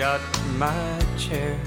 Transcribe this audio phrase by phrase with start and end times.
[0.00, 0.22] Got
[0.56, 1.60] my chair.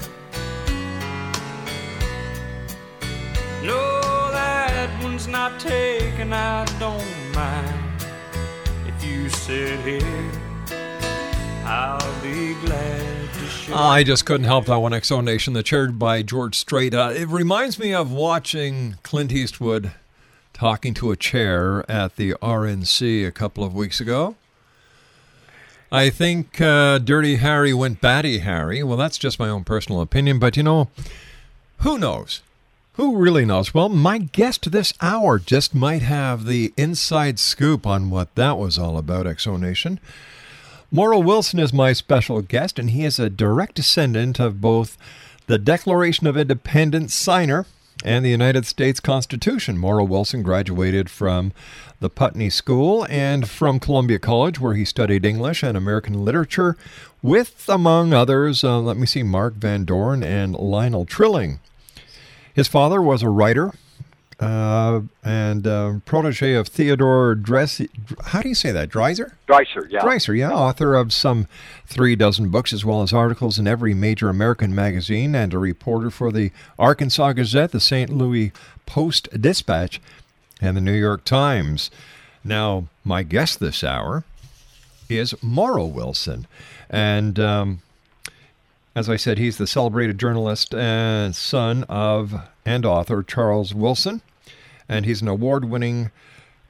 [3.62, 4.00] No,
[4.32, 8.04] that one's not taken, I don't mind.
[8.88, 10.32] If you sit here,
[11.64, 13.76] I'll be glad to.
[13.76, 14.90] I just couldn't help that one.
[14.90, 16.92] Exo Nation, the chair by George Strait.
[16.92, 19.92] Uh, it reminds me of watching Clint Eastwood
[20.52, 24.34] talking to a chair at the RNC a couple of weeks ago.
[25.94, 28.82] I think uh, Dirty Harry went batty Harry.
[28.82, 30.88] Well, that's just my own personal opinion, but you know,
[31.78, 32.42] who knows?
[32.94, 33.72] Who really knows?
[33.72, 38.76] Well, my guest this hour just might have the inside scoop on what that was
[38.76, 39.98] all about, Exonation.
[40.90, 44.98] Morrow Wilson is my special guest, and he is a direct descendant of both
[45.46, 47.66] the Declaration of Independence signer
[48.04, 49.78] and the United States Constitution.
[49.78, 51.52] Morrow Wilson graduated from
[52.00, 56.76] the Putney School and from Columbia College, where he studied English and American literature
[57.22, 61.60] with, among others, uh, let me see, Mark Van Doren and Lionel Trilling.
[62.52, 63.72] His father was a writer
[64.40, 67.80] uh, and uh, protege of Theodore Dress.
[68.24, 68.88] How do you say that?
[68.88, 69.32] Dreiser?
[69.46, 70.00] Dreiser, yeah.
[70.00, 70.50] Dreiser, yeah.
[70.50, 71.46] Author of some
[71.86, 76.10] three dozen books as well as articles in every major American magazine and a reporter
[76.10, 78.10] for the Arkansas Gazette, the St.
[78.10, 78.52] Louis
[78.86, 80.00] Post Dispatch,
[80.60, 81.90] and the New York Times.
[82.42, 84.24] Now, my guest this hour
[85.08, 86.46] is Morrow Wilson.
[86.90, 87.82] And um,
[88.94, 92.34] as I said, he's the celebrated journalist and son of
[92.64, 94.22] and author Charles Wilson,
[94.88, 96.10] and he's an award-winning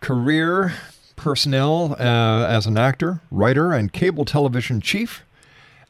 [0.00, 0.75] career
[1.16, 5.25] personnel uh, as an actor, writer, and cable television chief.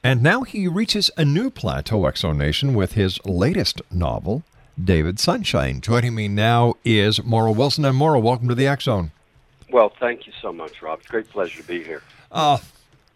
[0.03, 4.43] And now he reaches a new plateau, Exonation, with his latest novel,
[4.83, 5.81] David Sunshine.
[5.81, 7.85] Joining me now is Morrow Wilson.
[7.85, 10.99] And Morrow, welcome to the X Well, thank you so much, Rob.
[10.99, 12.03] It's a great pleasure to be here.
[12.31, 12.59] Uh,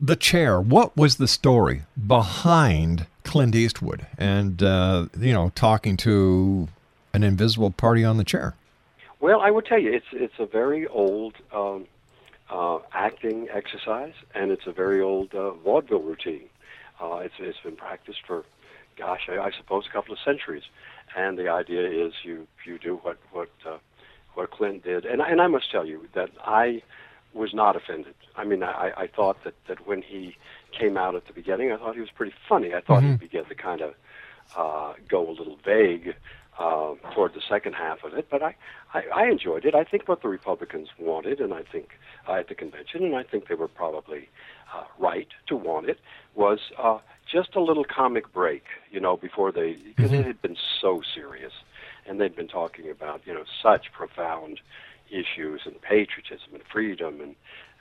[0.01, 0.61] the chair.
[0.61, 6.69] What was the story behind Clint Eastwood and uh, you know talking to
[7.13, 8.55] an invisible party on the chair?
[9.21, 11.87] Well, I would tell you, it's it's a very old um,
[12.51, 16.49] uh, acting exercise, and it's a very old uh, vaudeville routine.
[17.01, 18.45] Uh, it's it's been practiced for,
[18.97, 20.65] gosh, I, I suppose a couple of centuries.
[21.17, 23.79] And the idea is you you do what what uh,
[24.35, 26.83] what Clint did, and and I must tell you that I
[27.35, 28.15] was not offended.
[28.37, 30.37] I mean, I, I thought that, that when he
[30.73, 32.73] came out at the beginning, I thought he was pretty funny.
[32.75, 33.11] I thought Mhm.
[33.13, 33.95] he'd begin to kind of
[34.57, 36.15] uh, go a little vague
[36.59, 38.55] uh, toward the second half of it, but I,
[38.93, 39.75] I, I enjoyed it.
[39.75, 41.91] I think what the Republicans wanted, and I think
[42.29, 44.29] uh, at the convention, and I think they were probably
[44.75, 45.99] uh, right to want it,
[46.35, 46.99] was uh,
[47.31, 51.53] just a little comic break, you know, before they, because it had been so serious.
[52.09, 54.61] and they'd been talking about you know such profound
[55.11, 57.35] issues and patriotism and freedom and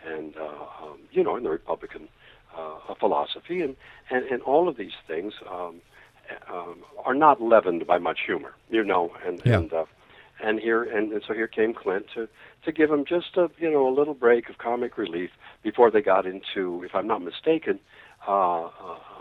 [0.06, 2.08] and uh, um, you know in the Republican
[2.56, 3.76] uh, philosophy and,
[4.10, 5.82] and and all of these things um,
[6.52, 9.58] um, are not leavened by much humor, you know, and Yeah.
[9.58, 9.86] and uh,
[10.40, 12.28] and here and, and so here came Clint to
[12.66, 15.32] to give them just a you know a little break of comic relief
[15.64, 17.80] before they got into, if I'm not mistaken,
[18.28, 18.70] uh, uh,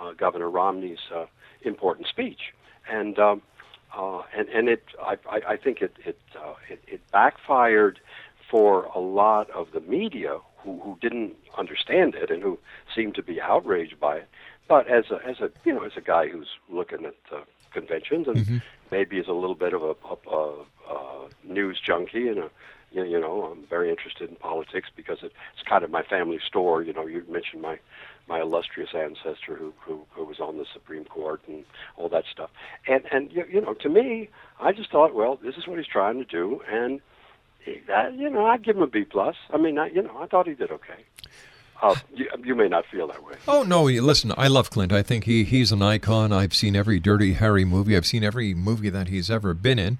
[0.00, 1.26] uh, Governor Romney's uh,
[1.62, 2.52] important speech,
[2.90, 3.42] and um,
[3.96, 8.00] uh, and and it I, I, I think it it, uh, it it backfired
[8.50, 12.58] for a lot of the media who who didn't understand it and who
[12.94, 14.28] seemed to be outraged by it.
[14.68, 17.40] But as a as a you know as a guy who's looking at uh,
[17.72, 20.64] conventions and maybe is a little bit of a, a, a,
[20.94, 22.50] a news junkie and a
[22.92, 26.40] you you know I'm very interested in politics because it, it's kind of my family
[26.44, 26.82] store.
[26.82, 27.78] You know, you mentioned my
[28.28, 31.64] my illustrious ancestor who, who who was on the Supreme Court and
[31.96, 32.50] all that stuff.
[32.88, 34.28] And and you, you know, to me,
[34.60, 37.00] I just thought, well, this is what he's trying to do, and
[37.64, 39.36] he, that, you know, I'd give him a B plus.
[39.52, 41.04] I mean, I, you know, I thought he did okay.
[41.82, 43.34] Uh, you, you may not feel that way.
[43.46, 43.84] Oh no!
[43.84, 44.92] Listen, I love Clint.
[44.92, 46.32] I think he he's an icon.
[46.32, 47.96] I've seen every Dirty Harry movie.
[47.96, 49.98] I've seen every movie that he's ever been in.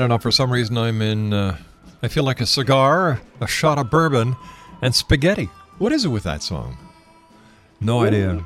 [0.00, 1.58] I don't know, for some reason I'm in, uh,
[2.02, 4.34] I feel like a cigar, a shot of bourbon,
[4.80, 5.50] and spaghetti.
[5.76, 6.78] What is it with that song?
[7.82, 8.42] No idea.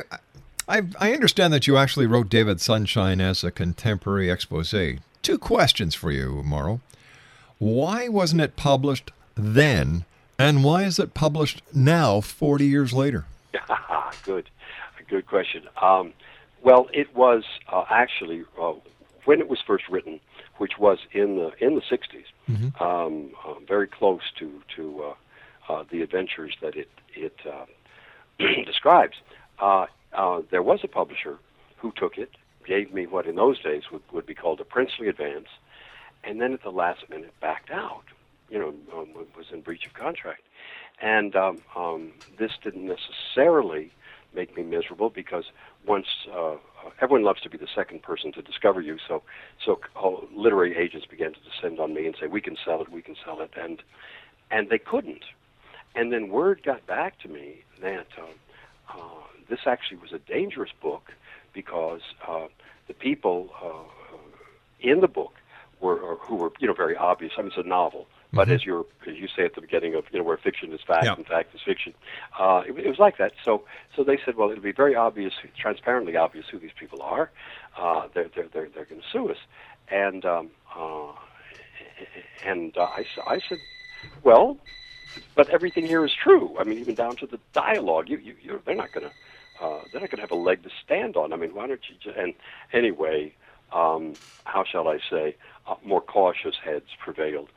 [0.68, 4.74] I, I understand that you actually wrote David Sunshine as a contemporary expose.
[5.22, 6.82] Two questions for you, Morrow.
[7.60, 10.06] Why wasn't it published then,
[10.40, 13.26] and why is it published now, 40 years later?
[14.24, 14.50] good,
[15.08, 15.64] good question.
[15.82, 16.14] Um,
[16.64, 18.74] well, it was uh, actually uh,
[19.26, 20.20] when it was first written,
[20.58, 22.84] which was in the in the 60s, Mm-hmm.
[22.84, 27.66] um, uh, very close to to uh, uh, the adventures that it it uh,
[28.66, 29.16] describes.
[30.16, 31.38] Uh, uh, there was a publisher
[31.78, 32.32] who took it,
[32.66, 35.48] gave me what in those days would, would be called a princely advance,
[36.24, 38.04] and then at the last minute backed out.
[38.50, 40.44] You know, um, was in breach of contract,
[41.02, 43.92] and um, um, this didn't necessarily
[44.36, 45.46] make me miserable because
[45.88, 46.56] once uh,
[47.02, 49.24] everyone loves to be the second person to discover you, so
[49.66, 49.80] so
[50.36, 53.16] literary agents began to descend on me and say we can sell it, we can
[53.26, 53.82] sell it, and
[54.52, 55.26] and they couldn't.
[55.96, 58.30] And then word got back to me that um,
[58.90, 61.12] uh, this actually was a dangerous book
[61.54, 62.48] because uh,
[62.88, 64.18] the people uh,
[64.80, 65.34] in the book
[65.80, 67.34] were or who were you know very obvious.
[67.38, 70.06] I mean, it's a novel, but as you as you say at the beginning of
[70.12, 71.16] you know where fiction is fact Yeah.
[71.16, 71.94] and fact is fiction,
[72.40, 73.34] uh, it, it was like that.
[73.44, 73.64] So
[73.96, 77.30] so they said, well, it'll be very obvious, transparently obvious who these people are.
[77.78, 79.38] Uh, they're they're they're, they're going to sue us,
[79.90, 81.12] and um, uh,
[82.46, 83.60] and uh, I I said,
[84.24, 84.58] well,
[85.36, 86.56] but everything here is true.
[86.60, 88.10] I mean, even down to the dialogue.
[88.10, 89.12] You, you, you they're not going to,
[89.62, 91.34] uh, they're not have a leg to stand on.
[91.34, 91.96] I mean, why don't you?
[92.02, 92.34] Just, and
[92.74, 93.34] anyway,
[93.72, 94.14] um,
[94.46, 95.36] how shall I say?
[95.68, 97.50] Uh, more cautious heads prevailed.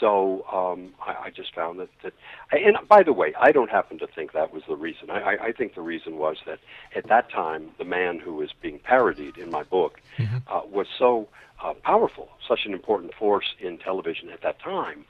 [0.00, 2.12] So um, I, I just found that, that.
[2.50, 5.10] And by the way, I don't happen to think that was the reason.
[5.10, 6.58] I, I, I think the reason was that
[6.96, 10.00] at that time, the man who was being parodied in my book
[10.48, 11.28] uh, was so
[11.62, 15.04] uh, powerful, such an important force in television at that time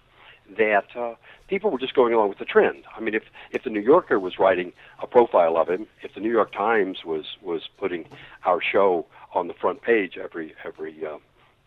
[0.56, 1.14] that uh,
[1.48, 2.84] people were just going along with the trend.
[2.96, 6.20] I mean, if if the New Yorker was writing a profile of him, if the
[6.20, 8.06] New York Times was was putting
[8.44, 11.18] our show on the front page every every uh,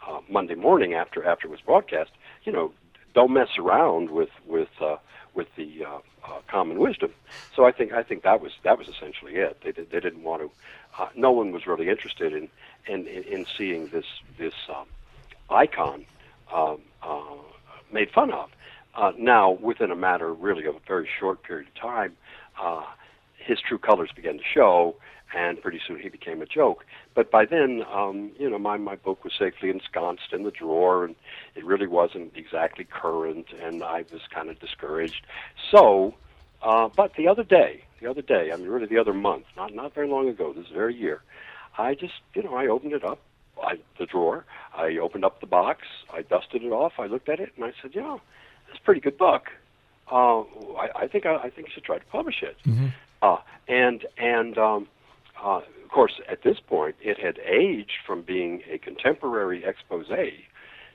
[0.07, 2.11] uh, Monday morning after after it was broadcast,
[2.43, 2.71] you know,
[3.13, 4.97] don't mess around with with uh,
[5.33, 7.11] with the uh, uh, common wisdom.
[7.55, 9.61] So I think I think that was that was essentially it.
[9.63, 10.51] They they didn't want to.
[10.97, 12.49] Uh, no one was really interested in
[12.87, 14.05] in in, in seeing this
[14.37, 14.87] this um,
[15.49, 16.05] icon
[16.53, 17.35] um, uh,
[17.91, 18.49] made fun of.
[18.95, 22.15] Uh, now, within a matter really of a very short period of time,
[22.61, 22.83] uh,
[23.37, 24.95] his true colors began to show,
[25.35, 26.85] and pretty soon he became a joke.
[27.13, 31.03] But by then, um, you know, my, my book was safely ensconced in the drawer,
[31.03, 31.15] and
[31.55, 35.25] it really wasn't exactly current, and I was kind of discouraged.
[35.71, 36.15] So,
[36.61, 39.73] uh, but the other day, the other day, I mean, really the other month, not
[39.73, 41.21] not very long ago, this very year,
[41.77, 43.19] I just, you know, I opened it up,
[43.61, 45.81] I, the drawer, I opened up the box,
[46.13, 48.21] I dusted it off, I looked at it, and I said, you know,
[48.75, 49.51] it's a pretty good book.
[50.11, 52.57] Uh, I, I think I, I think you should try to publish it.
[53.21, 54.87] Uh, and and um,
[55.41, 60.07] uh, of course, at this point, it had aged from being a contemporary expose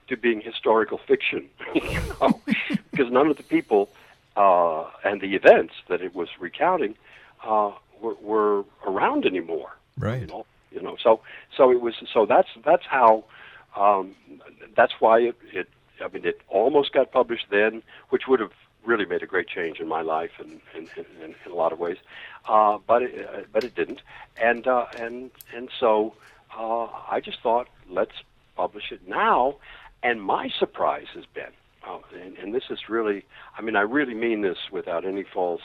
[0.09, 2.41] to being historical fiction, you know,
[2.91, 3.89] because none of the people
[4.37, 6.95] uh, and the events that it was recounting
[7.45, 9.77] uh, were, were around anymore.
[9.97, 10.21] Right.
[10.21, 10.97] You know, you know.
[11.03, 11.21] So
[11.57, 11.95] so it was.
[12.13, 13.25] So that's that's how.
[13.77, 14.17] Um,
[14.77, 15.69] that's why it, it.
[16.03, 18.53] I mean, it almost got published then, which would have
[18.85, 21.79] really made a great change in my life in in, in, in a lot of
[21.79, 21.99] ways.
[22.49, 24.01] Uh, but it, uh, but it didn't,
[24.37, 26.15] and uh, and and so
[26.57, 28.15] uh, I just thought let's
[28.57, 29.57] publish it now.
[30.03, 31.53] And my surprise has been,
[31.87, 33.27] uh, and, and this is really,
[33.59, 35.61] I mean, I really mean this without any false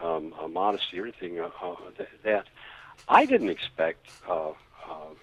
[0.00, 2.46] um, uh, modesty or anything, uh, uh, th- that
[3.08, 4.50] I didn't expect uh,
[4.88, 5.14] uh,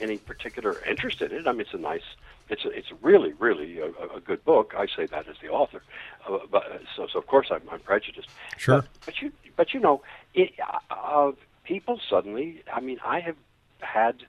[0.00, 1.46] any particular interest in it.
[1.46, 2.08] I mean, it's a nice,
[2.50, 3.86] it's a, it's really, really a,
[4.16, 4.74] a- good book.
[4.76, 5.82] I say that as the author,
[6.28, 8.28] uh, but uh, so so of course I'm, I'm prejudiced.
[8.56, 8.82] Sure.
[8.82, 10.02] But, but you but you know,
[10.34, 10.52] it,
[10.90, 11.32] uh,
[11.64, 12.62] people suddenly.
[12.72, 13.36] I mean, I have
[13.80, 14.24] had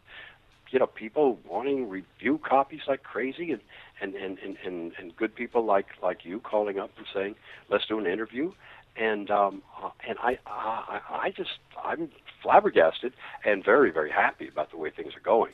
[0.71, 3.61] you know people wanting review copies like crazy and
[4.01, 7.35] and and and, and, and good people like like you calling up and saying
[7.69, 8.51] let's do an interview
[8.95, 11.51] and um uh, and I, I I just
[11.83, 12.09] I'm
[12.43, 15.53] flabbergasted and very very happy about the way things are going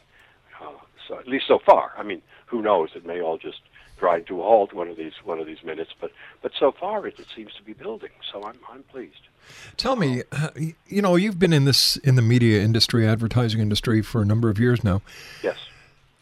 [0.61, 0.71] uh,
[1.07, 1.93] so at least so far.
[1.97, 2.89] I mean who knows?
[2.95, 3.61] It may all just
[3.97, 7.07] grind to a halt one of these one of these minutes but but so far
[7.07, 8.09] it, it seems to be building.
[8.31, 9.27] So I'm I'm pleased.
[9.77, 10.49] Tell me, uh,
[10.87, 14.49] you know, you've been in this in the media industry, advertising industry for a number
[14.49, 15.01] of years now.
[15.43, 15.57] yes.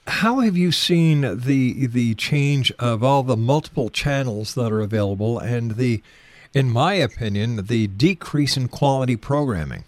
[0.06, 5.40] How have you seen the the change of all the multiple channels that are available
[5.40, 6.04] and the
[6.54, 9.86] in my opinion, the decrease in quality programming?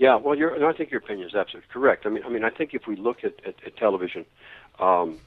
[0.00, 2.06] Yeah, well, your, and I think your opinion is absolutely correct.
[2.06, 4.24] I mean, I mean, I think if we look at, at, at television,
[4.78, 5.18] um,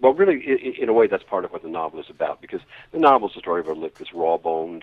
[0.00, 2.62] well, really, in, in a way, that's part of what the novel is about because
[2.90, 4.82] the novel is the story of a like this raw-boned,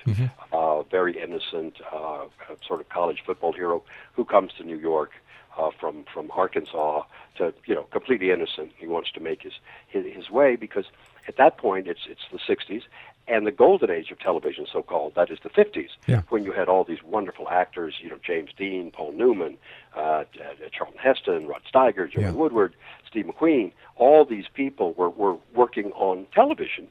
[0.54, 2.28] uh, very innocent, uh,
[2.66, 3.84] sort of college football hero
[4.14, 5.12] who comes to New York
[5.58, 7.04] uh, from from Arkansas
[7.36, 8.72] to you know completely innocent.
[8.78, 9.54] He wants to make his
[9.90, 10.86] his, his way because
[11.28, 12.84] at that point it's it's the '60s,
[13.29, 16.21] and the golden age of television, so called, that is the 50s, Yeah.
[16.29, 19.57] when you had all these wonderful actors, you know, James Dean, Paul Newman,
[19.95, 20.24] uh, uh,
[20.71, 22.31] Charlton Heston, Rod Steiger, Joey Yeah.
[22.31, 22.74] Woodward,
[23.07, 23.71] Steve McQueen.
[23.95, 26.88] All these people were, were working on television.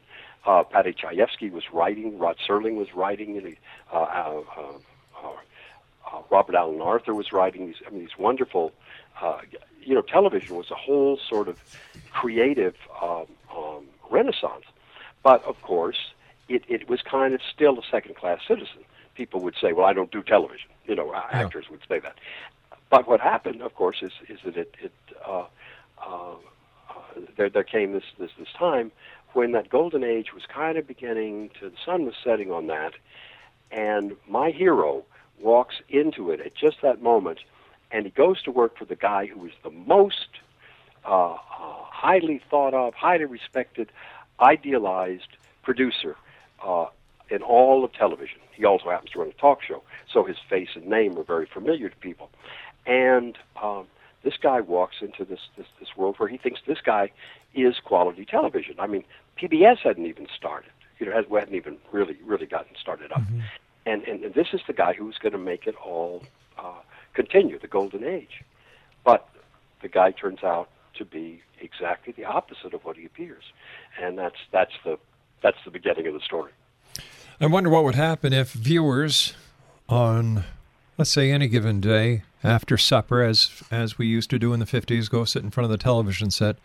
[0.46, 3.56] Uh, Paddy Chayefsky was writing, Rod Serling was writing, and he,
[3.92, 4.62] uh, uh, uh,
[5.22, 5.28] uh,
[6.12, 7.82] uh, Robert Alan Aurthur was writing these.
[7.86, 8.72] I mean, these wonderful.
[9.20, 9.40] Uh,
[9.82, 11.58] you know, television was a whole sort of
[12.12, 14.64] creative um, um, renaissance.
[15.24, 16.12] But of course,
[16.48, 18.84] it, it was kind of still a second-class citizen.
[19.14, 22.14] People would say, "Well, I don't do television." You know, actors would say that.
[22.90, 24.92] But what happened, of course, is is that it, it
[25.26, 25.44] uh,
[26.00, 26.32] uh,
[26.90, 26.94] uh,
[27.36, 28.90] there there came this this this time
[29.34, 32.94] when that golden age was kind of beginning to the sun was setting on that,
[33.70, 35.04] and my hero
[35.40, 37.40] walks into it at just that moment,
[37.90, 40.28] and he goes to work for the guy who is the most
[41.04, 41.36] uh, uh,
[41.90, 43.90] highly thought of, highly respected,
[44.40, 46.16] idealized producer
[46.64, 46.86] uh,
[47.30, 48.38] in all of television.
[48.52, 51.46] He also happens to run a talk show, so his face and name are very
[51.46, 52.30] familiar to people.
[52.86, 53.86] And um,
[54.24, 57.10] this guy walks into this, this this world where he thinks this guy
[57.54, 58.74] is quality television.
[58.78, 59.04] I mean,
[59.40, 60.70] PBS hadn't even started.
[60.98, 63.22] You know, hadn't hadn't even really really gotten started up.
[63.86, 66.22] And, and and this is the guy who's going to make it all
[66.58, 66.80] uh,
[67.14, 68.42] continue, the golden age.
[69.04, 69.28] But
[69.82, 73.44] the guy turns out to be exactly the opposite of what he appears,
[74.00, 74.98] and that's that's the
[75.42, 76.52] that's the beginning of the story.
[77.40, 79.34] I wonder what would happen if viewers
[79.88, 80.44] on,
[80.96, 84.66] let's say, any given day after supper, as as we used to do in the
[84.66, 86.56] fifties, go sit in front of the television set,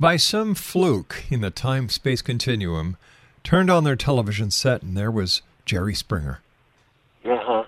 [0.00, 2.96] by some fluke in the time space continuum,
[3.44, 6.40] turned on their television set and there was Jerry Springer.
[7.24, 7.64] Uh huh.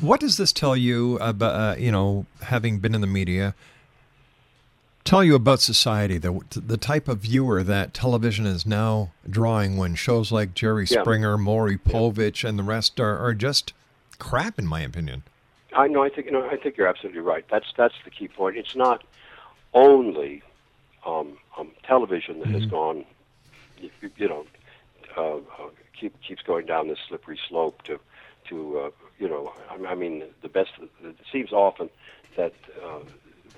[0.00, 3.54] What does this tell you about, uh, you know, having been in the media?
[5.04, 9.94] Tell you about society, the the type of viewer that television is now drawing when
[9.94, 11.02] shows like Jerry Yeah.
[11.02, 13.74] Springer, Maury Povich, and the rest are, are just
[14.18, 15.22] crap, in my opinion.
[15.74, 16.02] I know.
[16.02, 16.48] I think you know.
[16.48, 17.44] I think you're absolutely right.
[17.50, 18.56] That's that's the key point.
[18.56, 19.04] It's not
[19.74, 20.42] only
[21.04, 23.04] um, um, television that has gone,
[23.78, 24.46] you, you know,
[25.18, 28.00] uh, uh, keep, keeps going down this slippery slope to,
[28.48, 29.52] to uh, you know.
[29.68, 30.70] I, I mean, the best.
[31.02, 31.90] It seems often
[32.36, 33.00] that uh,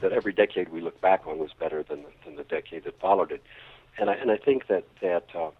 [0.01, 3.33] that every decade we look back on was better than than the decade that followed
[3.33, 3.43] it,
[3.99, 5.51] and I and I think that that uh,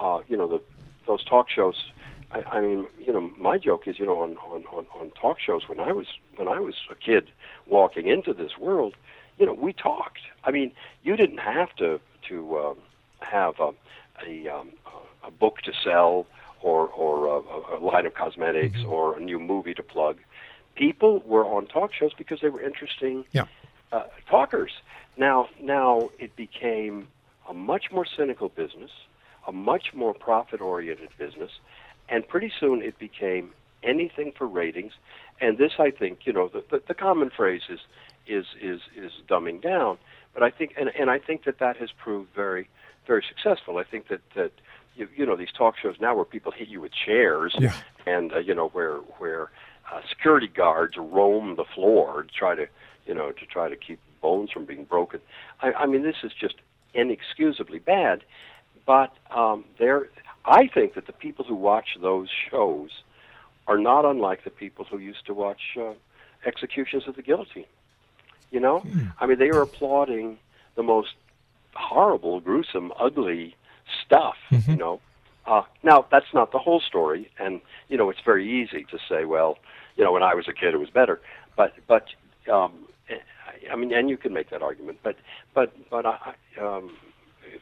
[0.00, 0.60] uh, you know the
[1.06, 1.90] those talk shows.
[2.30, 5.40] I, I mean, you know, my joke is, you know, on, on, on, on talk
[5.40, 7.30] shows when I was when I was a kid
[7.66, 8.94] walking into this world,
[9.38, 10.20] you know, we talked.
[10.44, 10.72] I mean,
[11.02, 12.76] you didn't have to to um,
[13.20, 13.70] have a
[14.26, 14.70] a, um,
[15.26, 16.26] a book to sell
[16.60, 20.18] or or a, a line of cosmetics or a new movie to plug.
[20.74, 23.46] People were on talk shows because they were interesting Yeah.
[23.92, 24.72] Uh, talkers.
[25.16, 27.08] Now, now it became
[27.48, 28.90] a much more cynical business,
[29.46, 31.50] a much more profit-oriented business,
[32.08, 33.50] and pretty soon it became
[33.82, 34.92] anything for ratings.
[35.40, 37.80] And this, I think, you know, the, the, the common phrase is
[38.26, 39.96] is is is dumbing down.
[40.34, 42.68] But I think, and, and I think that that has proved very
[43.06, 43.78] very successful.
[43.78, 44.52] I think that that
[44.94, 47.72] you, you know these talk shows now where people hit you with chairs Yeah.
[48.06, 49.50] and uh, you know where where
[49.92, 52.68] uh, security guards roam the floor to try to
[53.08, 55.20] you know to try to keep bones from being broken.
[55.60, 56.56] I, I mean, this is just
[56.94, 58.22] inexcusably bad.
[58.86, 60.08] But um, there,
[60.44, 62.90] I think that the people who watch those shows
[63.66, 65.92] are not unlike the people who used to watch uh,
[66.46, 67.66] executions of the guillotine.
[68.50, 68.82] You know,
[69.20, 70.38] I mean, they are applauding
[70.74, 71.10] the most
[71.74, 73.54] horrible, gruesome, ugly
[74.04, 74.36] stuff.
[74.68, 75.00] You know,
[75.46, 79.24] uh, now that's not the whole story, and you know, it's very easy to say,
[79.26, 79.58] well,
[79.96, 81.20] you know, when I was a kid, it was better.
[81.56, 82.06] But but
[82.50, 82.72] um,
[83.70, 85.16] I mean, and you can make that argument, but
[85.54, 86.34] but but I.
[86.60, 86.96] Um,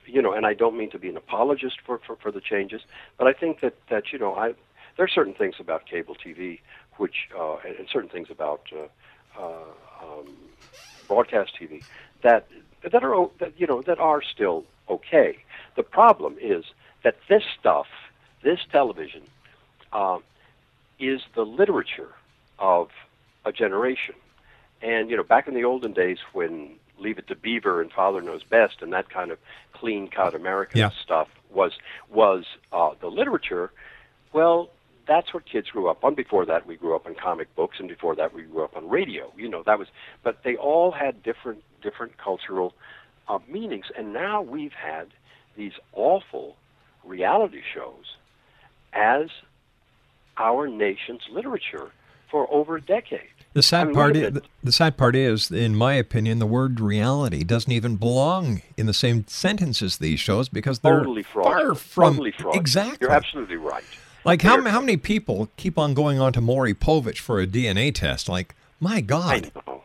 [0.05, 2.83] you know, and I don't mean to be an apologist for, for, for the changes,
[3.19, 4.55] but I think that, that you know, I
[4.97, 6.61] there are certain things about cable TV
[6.97, 9.65] which, uh, and, and certain things about uh, uh,
[10.03, 10.35] um,
[11.07, 11.85] broadcast TV
[12.23, 12.49] that
[12.83, 15.39] that are that you know that are still okay.
[15.77, 16.65] The problem is
[17.05, 17.87] that this stuff,
[18.43, 19.23] this television,
[19.93, 20.19] uh,
[20.99, 22.13] is the literature
[22.59, 22.91] of
[23.45, 24.15] a generation.
[24.87, 28.23] And you know, back in the olden days when Leave It to Beaver and Father
[28.23, 29.39] Knows Best and that kind of
[29.73, 30.91] clean cut American Yeah.
[31.03, 31.73] stuff was
[32.09, 33.73] was uh, the literature.
[34.33, 34.71] Well,
[35.09, 36.15] that's what kids grew up on.
[36.15, 38.89] Before that, we grew up on comic books, and before that, we grew up on
[38.89, 39.33] radio.
[39.37, 39.89] You know, that was.
[40.23, 42.73] But they all had different different cultural
[43.29, 45.09] uh, meanings, and now we've had
[45.57, 46.57] these awful
[47.05, 48.17] reality shows
[48.93, 49.29] as
[50.37, 51.91] our nation's literature
[52.31, 53.29] for over a decade.
[53.57, 56.79] The sad I mean, part is, the sad part is, in my opinion, the word
[56.79, 61.75] reality doesn't even belong in the same sentence as these shows because they're totally far
[61.75, 62.99] from totally exactly.
[63.01, 63.83] You're absolutely right.
[64.27, 67.47] like how They're- how many people keep on going on to Maury Povich for a
[67.47, 68.29] DNA test?
[68.29, 69.83] Like my I God, know.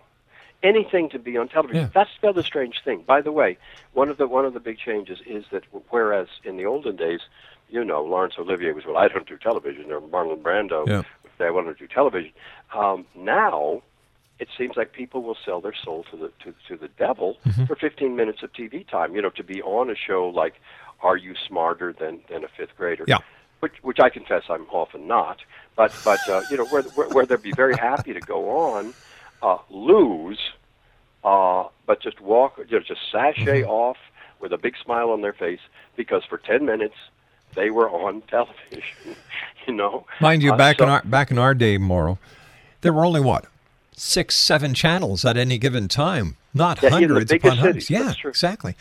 [0.63, 1.83] Anything to be on television.
[1.83, 1.89] Yeah.
[1.93, 3.03] That's the other strange thing.
[3.07, 3.57] By the way,
[3.93, 7.21] one of the one of the big changes is that whereas in the olden days,
[7.69, 11.03] you know, Laurence Olivier was well, I don't do television, or Marlon Brando, Yeah.
[11.41, 12.31] They want to do television.
[12.75, 13.81] Um, now,
[14.39, 17.65] it seems like people will sell their soul to the to, to the devil Mm-hmm.
[17.65, 19.15] for 15 minutes of TV time.
[19.15, 20.55] You know, to be on a show like
[21.01, 23.05] Are You Smarter Than Than a Fifth Grader?
[23.07, 23.19] Yeah.
[23.59, 25.37] Which, which I confess I'm often not,
[25.75, 28.93] but but uh, you know where, where where they'd be very happy to go on,
[29.43, 30.39] uh, lose,
[31.23, 33.69] uh, but just walk, you know, just sashay Mm-hmm.
[33.69, 33.97] off
[34.41, 35.59] with a big smile on their face
[35.95, 36.95] because for 10 minutes
[37.55, 39.15] they were on television.
[39.67, 42.17] you know, mind you, Uh, back so- in our back in our day, Morrow,
[42.81, 43.45] there were only what
[43.95, 47.89] six, seven channels at any given time, not Yeah, hundreds upon hundreds.
[47.89, 48.75] Yeah, exactly.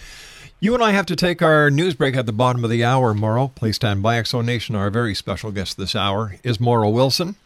[0.63, 3.15] You and I have to take our news break at the bottom of the hour,
[3.15, 3.51] Morrow.
[3.55, 4.17] Please stand by.
[4.21, 7.37] Exo Nation, our very special guest this hour is Morrow Wilson.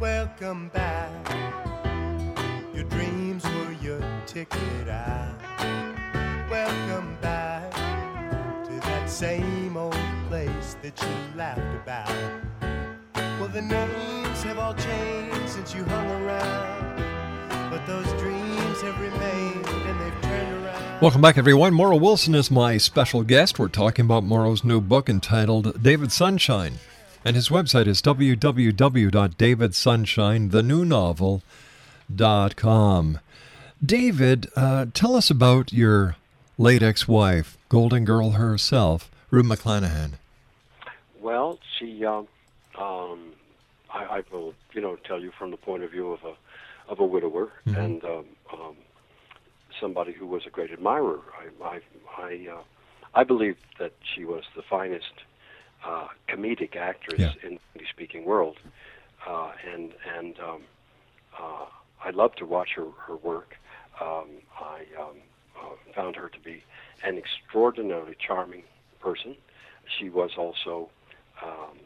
[0.00, 0.85] Welcome back.
[6.50, 9.96] Welcome back to that same old
[10.28, 12.08] place that you laughed about.
[13.40, 16.96] Well, the names have all changed since you hung around,
[17.70, 21.00] but those dreams have remained and they've turned around.
[21.00, 21.74] Welcome back, everyone.
[21.74, 23.58] Morrow Wilson is my special guest.
[23.58, 26.74] We're talking about Morrow's new book entitled David Sunshine.
[27.24, 30.50] And his website is www.davidsunshine,
[33.84, 36.16] David, uh, tell us about your
[36.58, 40.12] late ex wife, Golden Girl herself, Rue McClanahan.
[41.20, 42.26] Well, she, um,
[42.78, 43.32] um,
[43.92, 46.34] I, I will, you know, tell you from the point of view of a
[46.90, 47.76] of a widower Mhm.
[47.84, 48.76] and um, um,
[49.80, 51.18] somebody who was a great admirer.
[51.36, 51.80] I, I,
[52.16, 52.62] I, uh,
[53.12, 55.12] I believe that she was the finest
[55.84, 57.32] uh, comedic actress Yeah.
[57.42, 58.56] in the speaking world.
[59.26, 60.62] uh, and and um,
[61.36, 61.66] uh,
[62.04, 63.56] I love to watch her her work.
[64.00, 64.28] Um,
[64.60, 65.16] I um,
[65.58, 66.62] uh, found her to be
[67.04, 68.62] an extraordinarily charming
[69.00, 69.36] person.
[69.98, 70.90] She was also
[71.42, 71.78] um,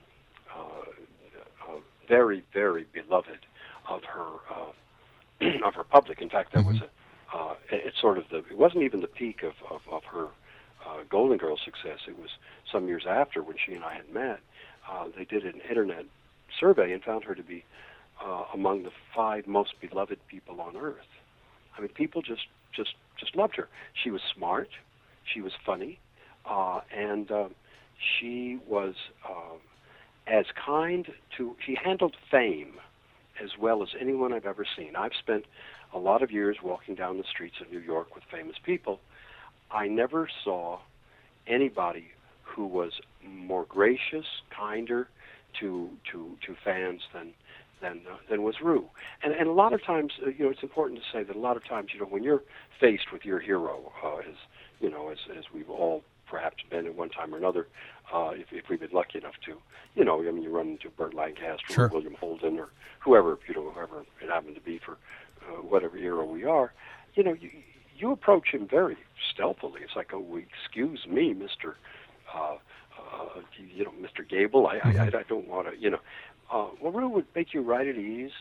[0.55, 1.77] uh, uh,
[2.09, 3.39] very very beloved
[3.89, 6.21] of her uh, of her public.
[6.21, 6.89] In fact, that was a
[7.37, 10.29] uh, it- it's sort of the it wasn't even the peak of of, of her
[10.87, 12.01] uh, Golden Girls success.
[12.09, 12.31] It was
[12.71, 14.41] some years after when she and I had met.
[14.91, 16.05] Uh, they did an internet
[16.59, 17.65] survey and found her to be
[18.25, 21.07] uh, among the five most beloved people on earth.
[21.77, 23.69] I mean, people just just just loved her.
[24.03, 24.69] She was smart,
[25.33, 25.99] she was funny,
[26.49, 27.55] uh, and um,
[27.99, 28.95] she was
[29.29, 29.57] uh,
[30.27, 31.07] as kind
[31.37, 31.57] to.
[31.65, 32.75] She handled fame
[33.43, 34.97] as well as anyone I've ever seen.
[34.97, 35.45] I've spent
[35.93, 39.01] a lot of years walking down the streets of New York with famous people.
[39.71, 40.79] I never saw
[41.47, 42.09] anybody
[42.43, 42.93] who was
[43.25, 45.09] more gracious, kinder
[45.61, 47.33] to to to fans than
[47.81, 48.87] than uh, than was Rue.
[49.23, 51.39] And and a lot of times, uh, you know, it's important to say that a
[51.39, 52.43] lot of times, you know, when you're
[52.79, 54.37] faced with your hero, uh, as
[54.81, 57.67] you know, as as we've all perhaps been at one time or another,
[58.15, 59.57] uh, if if we've been lucky enough to,
[59.95, 61.85] you know, I mean, you run into Burt Lancaster Sure.
[61.87, 62.69] or William Holden or
[63.01, 64.97] whoever, you know, whoever it happened to be for
[65.49, 66.73] uh, whatever era we are,
[67.15, 67.51] you know, you
[67.97, 68.97] you approach him very
[69.33, 69.81] stealthily.
[69.83, 71.77] It's like, oh, excuse me, Mister.
[72.35, 72.57] Uh,
[73.13, 73.41] uh,
[73.75, 74.27] you know, Mr.
[74.29, 75.99] Gable, I, I, I I don't want to, you know.
[76.51, 78.33] Uh, well, Rue would make you right at ease.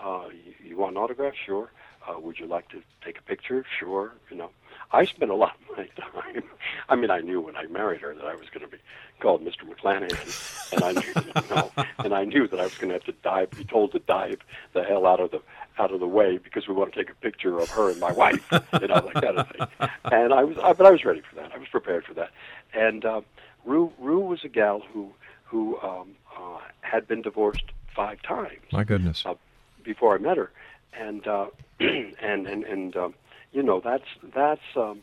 [0.00, 1.34] Uh, you, you want an autograph?
[1.34, 1.70] Sure.
[2.06, 3.64] Uh, would you like to take a picture?
[3.78, 4.12] Sure.
[4.30, 4.50] You know,
[4.92, 6.44] I spent a lot of my time.
[6.88, 8.78] I mean, I knew when I married her that I was going to be
[9.18, 9.62] called Mr.
[9.68, 11.72] McClanahan, and I knew, you know,
[12.04, 14.40] and I knew that I was going to have to dive, be told to dive
[14.72, 15.40] the hell out of the
[15.78, 18.12] out of the way because we want to take a picture of her and my
[18.12, 18.48] wife,
[18.80, 19.88] you know, that kind of thing.
[20.04, 21.52] And I was, I, but I was ready for that.
[21.52, 22.30] I was prepared for that.
[22.72, 23.20] And uh,
[23.66, 25.12] Rue, Rue was a gal who
[25.46, 29.24] who um, uh, had been divorced five times My goodness.
[29.24, 29.34] uh,
[29.82, 30.50] before I met her,
[30.92, 31.46] and uh,
[31.80, 33.14] and and and um,
[33.52, 34.04] you know that's
[34.34, 35.00] that's um,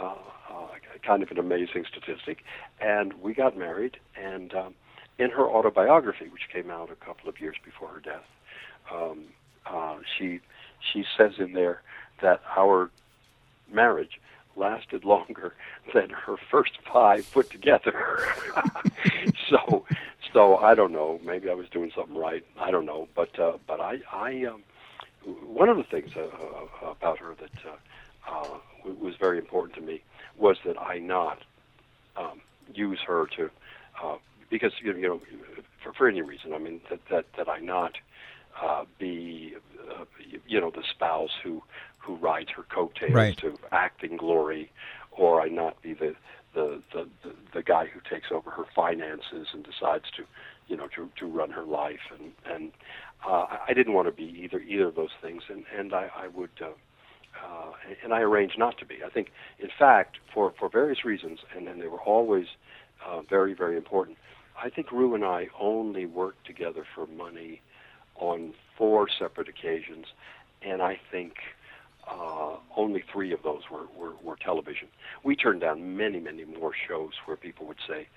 [0.00, 0.14] uh,
[0.50, 0.68] uh,
[1.02, 2.44] kind of an amazing statistic.
[2.80, 4.74] And we got married, and um,
[5.18, 8.26] in her autobiography, which came out a couple of years before her death,
[8.92, 9.24] um,
[9.66, 10.40] uh, she
[10.92, 11.82] she says in there
[12.22, 12.90] that our
[13.72, 14.20] marriage
[14.56, 15.54] lasted longer
[15.94, 18.26] than her first five put together.
[19.48, 19.84] so,
[20.32, 21.20] so I don't know.
[21.24, 22.44] Maybe I was doing something right.
[22.58, 23.08] I don't know.
[23.14, 24.62] But uh, but I I um,
[25.24, 28.58] one of the things uh, uh, about her that uh, uh,
[28.98, 30.02] was very important to me
[30.36, 31.38] was that I not
[32.16, 32.40] um,
[32.74, 33.50] use her to
[34.02, 34.16] uh,
[34.50, 35.20] because you know,
[35.82, 36.52] for, for any reason.
[36.52, 37.96] I mean that that that I not
[38.60, 39.54] uh, be
[39.90, 40.04] uh,
[40.46, 41.62] you know the spouse who
[41.98, 43.36] who rides her coattails Right.
[43.38, 44.70] to acting glory,
[45.12, 46.14] or I not be the
[46.54, 50.24] the, the the the guy who takes over her finances and decides to
[50.68, 52.72] you know to to run her life and and
[53.26, 56.28] uh, I- didn't want to be either either of those things and and I, I
[56.28, 56.50] would.
[56.60, 56.70] Uh,
[57.46, 57.72] uh,
[58.02, 58.98] and I arranged not to be.
[59.06, 62.46] I think, in fact, for, for various reasons, and then they were always
[63.06, 64.18] uh, very, very important.
[64.62, 67.62] I think Rue and I only worked together for money
[68.16, 70.06] on four separate occasions,
[70.62, 71.34] and I think
[72.10, 74.88] uh, only three of those were, were, were television.
[75.22, 78.08] We turned down many, many more shows where people would say,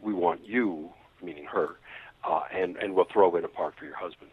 [0.00, 0.90] "We want you,"
[1.22, 1.76] meaning her,
[2.24, 4.30] uh, and and we'll throw in a part for your husband.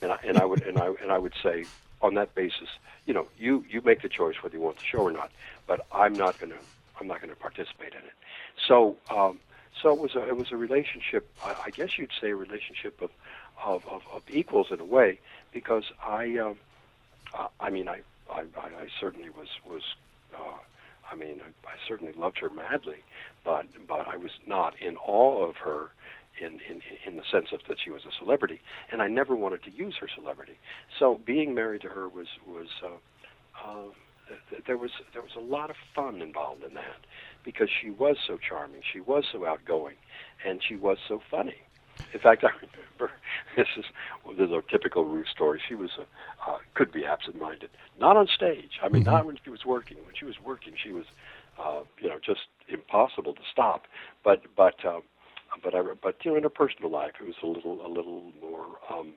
[0.00, 1.66] And I, and I would and I and I would say
[2.00, 2.70] on that basis,
[3.04, 5.30] you know, you you make the choice whether you want the show or not.
[5.66, 6.58] But I'm not going to
[6.98, 8.16] I'm not going to participate in it.
[8.66, 9.40] So um,
[9.82, 11.28] so it was a it was a relationship.
[11.44, 13.10] I, I guess you'd say a relationship of
[13.64, 15.18] of, of, of equals in a way
[15.52, 16.56] because I um,
[17.38, 18.00] uh, I mean I,
[18.32, 19.82] I I certainly was was.
[20.34, 20.58] Uh,
[21.10, 23.02] I mean, I, I certainly loved her madly,
[23.44, 25.90] but but I was not in awe of her
[26.40, 28.60] in, in in the sense of that she was a celebrity,
[28.92, 30.58] and I never wanted to use her celebrity.
[30.98, 33.90] So being married to her was was uh, uh,
[34.66, 37.06] there was there was a lot of fun involved in that
[37.44, 39.96] because she was so charming, she was so outgoing,
[40.46, 41.56] and she was so funny.
[42.12, 43.14] In fact, I remember
[43.56, 43.84] this is
[44.24, 45.60] well, this is a typical Ruth story.
[45.66, 48.78] She was a, uh, could be absent-minded, not on stage.
[48.82, 49.98] I mean, not when she was working.
[49.98, 51.04] When she was working, she was,
[51.58, 53.86] uh, you know, just impossible to stop.
[54.24, 55.02] But but um,
[55.62, 58.32] but I but you know, in her personal life, it was a little a little
[58.40, 59.14] more um,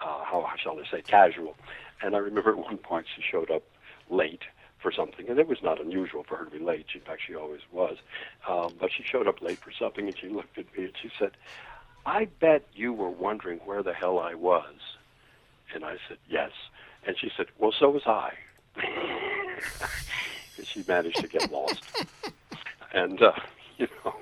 [0.00, 1.54] uh, how shall I say casual.
[2.02, 3.62] And I remember at one point she showed up
[4.10, 4.42] late
[4.80, 6.86] for something, and it was not unusual for her to be late.
[6.94, 7.96] In fact, she always was.
[8.48, 11.10] Um, but she showed up late for something, and she looked at me and she
[11.18, 11.30] said,
[12.06, 14.74] "I bet you were wondering where the hell I was."
[15.74, 16.52] And I said, "Yes."
[17.06, 18.32] And she said, "Well, so was I."
[20.56, 21.82] and she managed to get lost.
[22.92, 23.32] And uh,
[23.76, 24.14] you know,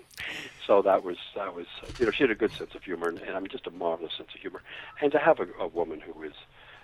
[0.66, 1.66] so that was that was
[1.98, 3.70] you know she had a good sense of humor and, and I mean just a
[3.70, 4.62] marvelous sense of humor,
[5.02, 6.32] and to have a, a woman who is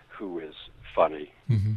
[0.09, 0.55] who is
[0.95, 1.77] funny Mm-hmm.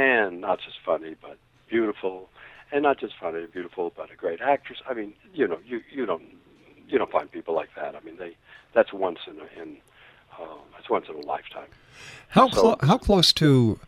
[0.00, 1.36] and not just funny but
[1.68, 2.30] beautiful,
[2.72, 4.78] and not just funny and beautiful but a great actress.
[4.88, 6.22] I mean you know you you don't
[6.92, 7.94] you don't find people like that.
[7.96, 8.36] I mean they
[8.74, 9.76] that's once in a, in
[10.38, 10.44] uh,
[10.76, 11.68] that's once in a lifetime.
[12.28, 13.78] How So- clo- how close to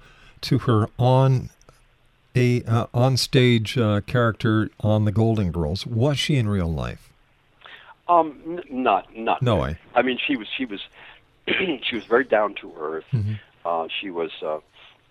[0.42, 1.50] to her on
[2.36, 7.10] a uh, on stage uh, character on the Golden Girls was she in real life?
[8.08, 9.40] Um, n- not not.
[9.42, 9.78] No way.
[9.94, 10.80] I mean, she was she was
[11.48, 13.04] she was very down to earth.
[13.12, 13.38] Mhm.
[13.64, 14.58] Uh, she was uh,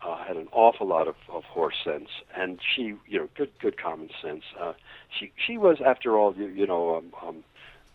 [0.06, 3.78] uh, had an awful lot of, of horse sense, and she you know good good
[3.78, 4.44] common sense.
[4.60, 4.74] Uh,
[5.18, 7.44] she she was after all you you know um, um,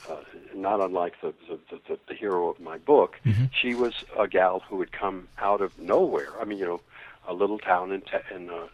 [0.09, 0.17] uh,
[0.55, 1.59] not unlike the the,
[1.89, 3.17] the the hero of my book.
[3.61, 6.33] She was a gal who had come out of nowhere.
[6.41, 6.81] I mean you know
[7.27, 8.67] a little town in te- in uh,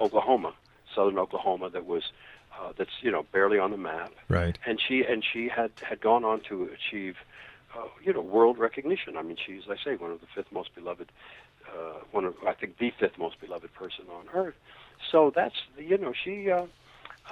[0.00, 0.54] Oklahoma,
[0.94, 2.04] southern Oklahoma that was.
[2.56, 4.56] Uh, that's you know barely on the map, Right.
[4.64, 7.16] and she and she had had gone on to achieve
[7.76, 9.16] uh, you know world recognition.
[9.16, 11.10] I mean, she's I say one of the fifth most beloved,
[11.68, 14.54] uh, one of I think the fifth most beloved person on earth.
[15.10, 16.66] So that's you know she uh,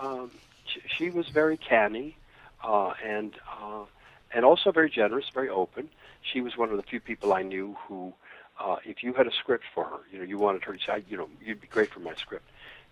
[0.01, 0.33] um,
[0.67, 2.17] she, she was very canny
[2.63, 3.85] uh, and uh,
[4.33, 5.89] and also very generous, very open.
[6.23, 8.13] She was one of the few people I knew who,
[8.59, 11.05] uh, if you had a script for her, you know, you wanted her to say,
[11.09, 12.49] you know, you'd be great for my script.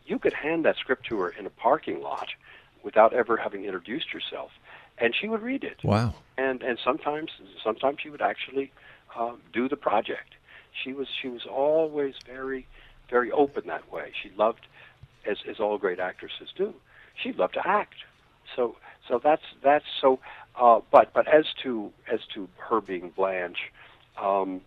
[0.07, 2.31] You could hand that script to her in a parking lot
[2.83, 4.51] without ever having introduced yourself,
[4.99, 5.79] and she would read it.
[5.83, 6.15] Wow.
[6.37, 7.31] And and sometimes
[7.63, 8.73] sometimes she would actually
[9.15, 10.35] uh, do the project.
[10.83, 12.67] She was she was always very
[13.09, 14.13] very open that way.
[14.23, 14.67] She loved,
[15.27, 16.75] as as all great actresses do,
[17.15, 17.97] she loved to act.
[18.57, 18.77] So
[19.11, 20.19] so that's that's so.
[20.59, 23.71] Uh, but but as to as to her being Blanche,
[24.21, 24.61] um,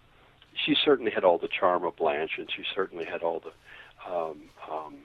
[0.53, 4.41] she certainly had all the charm of Blanche, and she certainly had all the um,
[4.71, 4.95] um,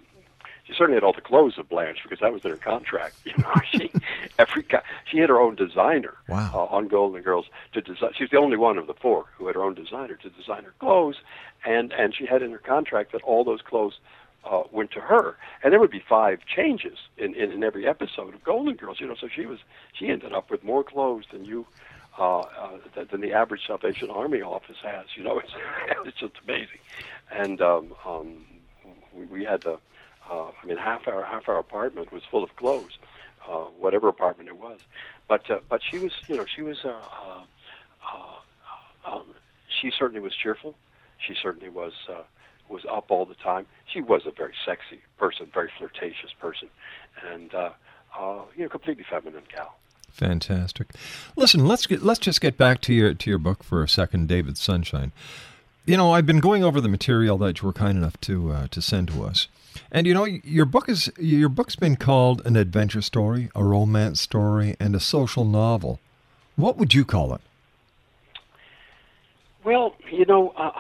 [0.66, 3.14] she certainly had all the clothes of Blanche because that was in her contract.
[3.24, 3.90] You know, she
[4.38, 4.64] every
[5.10, 6.50] she had her own designer Wow.
[6.54, 8.10] uh, on Golden Girls to design.
[8.16, 10.64] She was the only one of the four who had her own designer to design
[10.64, 11.16] her clothes,
[11.64, 13.98] and and she had in her contract that all those clothes
[14.50, 18.34] uh, went to her, and there would be five changes in, in in every episode
[18.34, 18.98] of Golden Girls.
[19.00, 19.58] You know, so she was
[19.92, 21.66] she ended up with more clothes than you.
[22.18, 22.78] Uh, uh,
[23.12, 25.52] than- the average Salvation Army office has, you know, it's
[26.06, 26.80] it's just amazing,
[27.30, 28.44] and um, um,
[29.14, 29.78] we, we had the,
[30.30, 32.98] uh, I mean, half our half our apartment was full of clothes,
[33.48, 34.78] uh, whatever apartment it was.
[35.28, 37.44] But uh, but she was, you know, she was, uh, uh,
[39.06, 39.26] uh, um,
[39.80, 40.74] she certainly was cheerful.
[41.24, 42.22] She certainly was uh,
[42.70, 43.66] was up all the time.
[43.92, 46.68] She was a very sexy person, very flirtatious person,
[47.32, 47.70] and uh,
[48.18, 49.76] uh, you know, completely feminine gal.
[50.10, 50.88] Fantastic.
[51.36, 54.28] Listen, let's get let's just get back to your to your book for a second,
[54.28, 55.12] David Sunshine.
[55.86, 58.66] You know, I've been going over the material that you were kind enough to uh,
[58.68, 59.48] to send to us,
[59.92, 64.20] and you know, your book is your book's been called an adventure story, a romance
[64.20, 66.00] story, and a social novel.
[66.56, 67.40] What would you call it?
[69.64, 70.72] Well, you know, uh,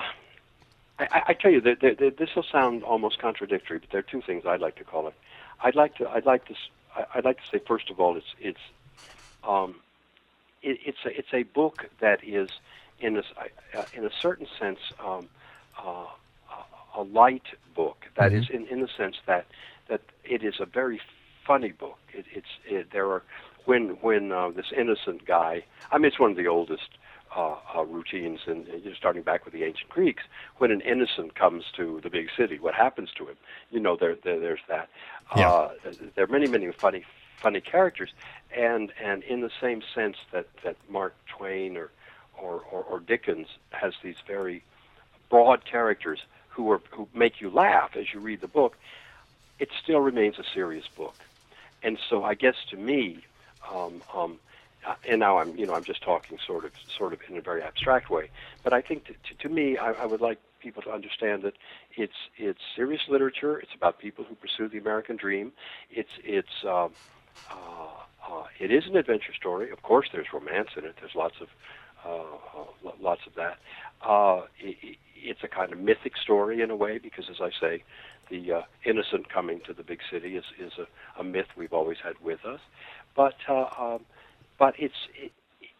[0.98, 1.80] I, I- tell you that
[2.18, 5.14] this will sound almost contradictory, but there are two things I'd like to call it.
[5.62, 6.54] I'd like to I'd like to
[7.14, 8.58] I'd like to say first of all, it's it's
[9.46, 9.76] um,
[10.62, 12.48] it, it's a it's a book that is
[13.00, 15.28] in a, uh, in a certain sense um,
[15.82, 16.06] uh,
[16.96, 17.42] a light
[17.76, 17.98] book.
[18.16, 19.46] That is in, in the sense that
[19.88, 21.00] that it is a very
[21.46, 21.98] funny book.
[22.12, 23.22] It, it's it, there are
[23.66, 25.64] when when uh, this innocent guy.
[25.92, 26.97] I mean, it's one of the oldest
[27.34, 30.22] uh, uh, routines, and you know, starting back with the ancient Greeks.
[30.58, 33.36] When an innocent comes to the big city, what happens to him?
[33.70, 34.88] You know, there, there there's that.
[35.36, 35.50] Yeah.
[35.50, 35.70] Uh,
[36.14, 37.04] there are many many funny
[37.36, 38.10] funny characters,
[38.56, 41.90] and and in the same sense that that Mark Twain or
[42.38, 44.62] or, or, or Dickens has these very
[45.28, 48.76] broad characters who are who make you laugh as you read the book,
[49.58, 51.14] it still remains a serious book.
[51.82, 53.24] And so I guess to me,
[53.72, 54.38] um, um,
[54.88, 57.42] uh, and now I'm you know I'm just talking sort of sort of in a
[57.42, 58.30] very abstract way,
[58.64, 61.54] but I think to, to, me I, I would like people to understand that
[61.94, 63.58] it's it's serious literature.
[63.58, 65.52] It's about people who pursue the American dream.
[65.90, 66.92] It's it's um,
[67.50, 69.70] uh, uh, it is an adventure story.
[69.70, 70.96] Of course, there's romance in it.
[71.00, 71.48] There's lots of
[72.04, 73.58] uh, uh, lots of that.
[74.02, 77.50] Uh, i i it's a kind of mythic story in a way because, as I
[77.60, 77.82] say,
[78.30, 80.86] the uh, innocent coming to the big city is is a,
[81.20, 82.60] a myth we've always had with us.
[83.16, 84.04] But uh, um,
[84.58, 85.32] but it's it,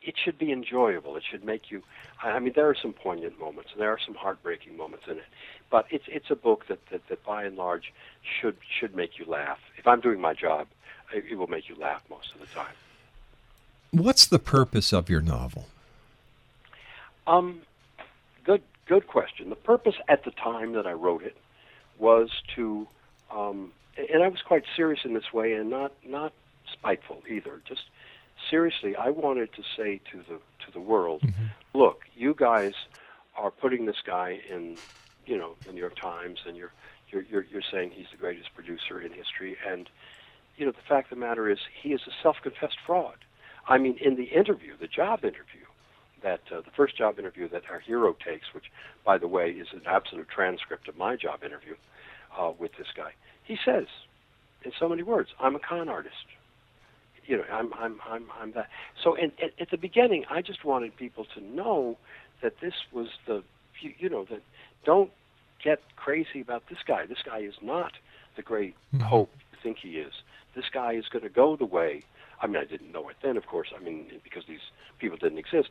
[0.02, 1.16] it should be enjoyable.
[1.16, 1.82] It should make you.
[2.22, 5.24] I mean, there are some poignant moments and there are some heartbreaking moments in it.
[5.70, 9.26] But it's it's a book that, that, that by and large should should make you
[9.26, 9.58] laugh.
[9.76, 10.66] If I'm doing my job,
[11.12, 12.74] it, it will make you laugh most of the time.
[13.90, 15.66] What's the purpose of your novel?
[17.26, 17.62] Um,
[18.44, 19.48] good, good question.
[19.50, 21.36] The purpose at the time that I wrote it
[21.98, 22.86] was to,
[23.30, 26.32] um, and I was quite serious in this way, and not not
[26.72, 27.60] spiteful either.
[27.66, 27.82] Just
[28.51, 31.22] seriously, I wanted to say to the to the world,
[31.74, 32.72] look, you guys
[33.36, 34.78] are putting this guy in,
[35.26, 36.72] you know, the New York Times, and you're
[37.11, 39.89] you're you're, you're saying he's the greatest producer in history, and
[40.57, 43.14] you know, the fact of the matter is, he is a self-confessed fraud.
[43.68, 45.66] I mean, in the interview, the job interview,
[46.22, 48.64] that uh, the first job interview that our hero takes, which,
[49.05, 51.74] by the way, is an absolute transcript of my job interview
[52.36, 53.12] uh, with this guy,
[53.45, 53.86] he says,
[54.64, 56.26] in so many words, "I'm a con artist."
[57.28, 58.68] You know, I'm I'm I'm I'm that.
[59.04, 61.98] So, in, at, at the beginning, I just wanted people to know
[62.42, 63.44] that this was the,
[63.80, 64.40] you, you know, that
[64.84, 65.10] don't
[65.62, 67.04] get crazy about this guy.
[67.04, 67.92] This guy is not
[68.36, 70.14] the great hope you think he is.
[70.56, 72.02] This guy is going to go the way.
[72.40, 73.68] I mean, I didn't know it then, of course.
[73.78, 74.64] I mean, because these
[74.98, 75.68] people didn't exist.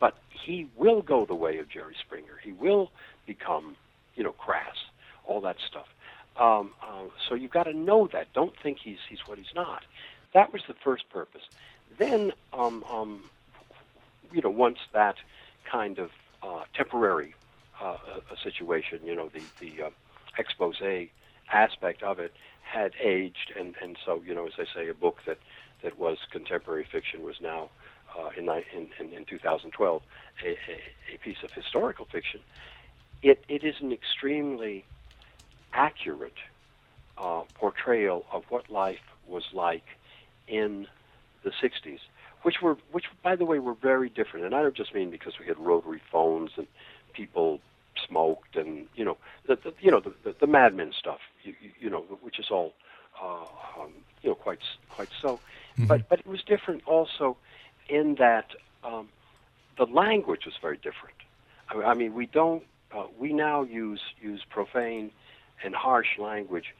[0.00, 2.38] But he will go the way of Jerry Springer.
[2.42, 2.90] He will
[3.26, 3.76] become,
[4.14, 4.76] you know, crass,
[5.26, 5.86] all that stuff.
[6.38, 8.32] Um, uh, so you've got to know that.
[8.32, 9.82] Don't think he's he's what he's not.
[10.34, 11.42] That was the first purpose.
[11.98, 13.24] Then, um, um,
[14.32, 15.16] you know, once that
[15.70, 16.10] kind of
[16.42, 17.34] uh, temporary
[17.82, 17.96] uh,
[18.42, 19.90] situation, you know, the the uh,
[20.38, 20.76] expose
[21.52, 25.16] aspect of it had aged, and and so you know, as I say, a book
[25.26, 25.38] that
[25.82, 27.70] that was contemporary fiction was now
[28.18, 30.02] uh, in, in, in in 2012
[30.44, 30.52] a, a,
[31.14, 32.40] a piece of historical fiction.
[33.22, 34.86] It it is an extremely
[35.72, 36.38] accurate
[37.18, 39.84] uh, portrayal of what life was like
[40.48, 40.86] in
[41.44, 42.00] the 60s,
[42.42, 44.46] which were which by the way were very different.
[44.46, 46.66] And I don't just mean because we had rotary phones and
[47.12, 47.60] people
[48.06, 51.54] smoked and you know the, the you know the, the, the Mad Men stuff, you,
[51.60, 52.74] you, you know, which is all
[53.22, 53.44] uh,
[53.80, 53.92] um,
[54.22, 55.40] you know quite quite so.
[55.86, 57.36] But but it was different also
[57.88, 58.46] in that
[58.84, 59.08] um,
[59.76, 61.16] the language was very different.
[61.70, 65.10] I, I mean, we don't uh, we now use use profane
[65.64, 66.74] and harsh language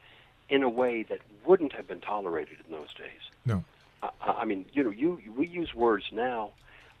[0.49, 3.29] in a way that wouldn't have been tolerated in those days.
[3.45, 3.63] No.
[4.01, 6.51] I, I mean, you know, you we use words now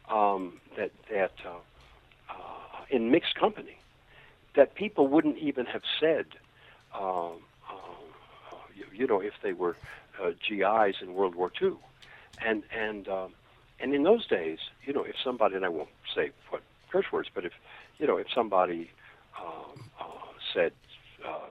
[0.09, 1.59] um, that that uh,
[2.29, 3.77] uh, in mixed company
[4.55, 6.25] that people wouldn't even have said,
[6.93, 7.37] um,
[7.69, 9.75] uh, you, you know, if they were
[10.21, 11.73] uh, GIs in World War II,
[12.45, 13.33] and and um,
[13.79, 17.29] and in those days, you know, if somebody and I won't say what curse words,
[17.33, 17.53] but if
[17.97, 18.89] you know, if somebody
[19.39, 20.05] um, uh,
[20.53, 20.73] said,
[21.25, 21.47] uh,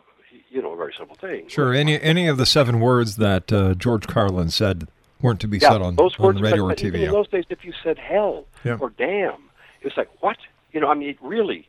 [0.51, 1.75] you know, a very simple thing, Sure.
[1.75, 4.89] Any any of the seven words that uh, George Carlin said
[5.21, 7.05] weren't to be yeah, said on, those on words, radio but, or but even TV.
[7.07, 8.79] in those days, if you said hell Yeah.
[8.81, 9.35] or damn,
[9.81, 10.37] it was like what?
[10.73, 11.67] You know, I mean, it really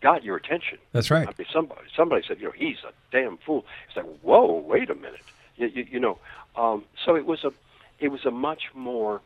[0.00, 0.78] got your attention.
[0.92, 1.26] That's right.
[1.28, 3.64] I mean, somebody somebody said, you know, he's a damn fool.
[3.88, 5.20] It's like, whoa, wait a minute.
[5.56, 6.18] You, you, you know,
[6.56, 7.52] um, so it was a
[8.00, 9.20] it was a much more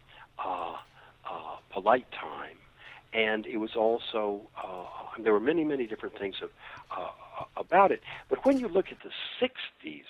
[0.44, 0.74] uh,
[1.28, 2.56] uh, polite time,
[3.14, 4.84] and it was also uh,
[5.22, 6.50] there were many many different things of,
[6.90, 8.02] uh, about it.
[8.28, 9.10] But when you look at the
[9.40, 10.02] '60s,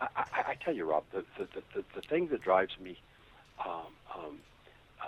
[0.00, 2.98] I, I, I tell you, Rob, the the, the, the, thing that drives me,
[3.64, 4.38] um, um,
[5.02, 5.06] uh,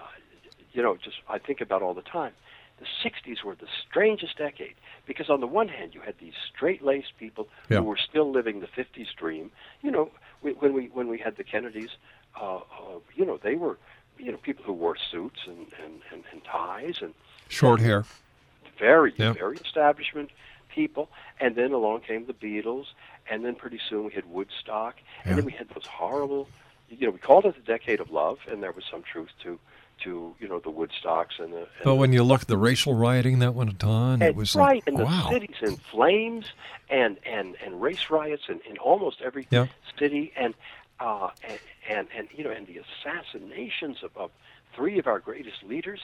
[0.73, 2.33] you know, just I think about all the time.
[2.79, 4.75] The '60s were the strangest decade
[5.07, 7.79] because on the one hand you had these straight-laced people Yeah.
[7.79, 9.51] who were still living the '50s dream.
[9.83, 10.11] You know,
[10.43, 11.91] we, when we when we had the Kennedys,
[12.41, 12.61] uh, uh,
[13.15, 13.79] you know, they were,
[14.19, 17.15] you know, people who wore suits and and, and, and ties and
[17.49, 18.05] Short hair.
[18.79, 19.33] very, Yeah.
[19.33, 20.31] very establishment
[20.69, 21.09] people.
[21.41, 22.87] And then along came the Beatles,
[23.31, 26.49] and then pretty soon we had Woodstock, and then we had those horrible.
[26.89, 29.59] You know, we called it the decade of love, and there was some truth to,
[30.05, 31.59] to you know, the Woodstocks and the.
[31.59, 34.77] And But when you look at the racial rioting that went on, it was right,
[34.77, 35.27] like, and wow.
[35.29, 36.47] the cities in flames,
[36.91, 39.67] and and and race riots in, in almost every Yeah.
[39.99, 40.55] city, and
[41.01, 44.31] uh, and, and and you know, and the assassinations of, of
[44.75, 46.01] three of our greatest leaders.